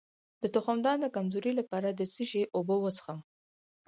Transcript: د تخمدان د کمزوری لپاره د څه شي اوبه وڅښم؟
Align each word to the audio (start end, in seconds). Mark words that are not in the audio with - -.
د 0.41 0.43
تخمدان 0.55 0.97
د 1.01 1.05
کمزوری 1.15 1.53
لپاره 1.59 1.89
د 1.91 2.01
څه 2.13 2.23
شي 2.29 2.43
اوبه 2.57 2.75
وڅښم؟ 2.79 3.19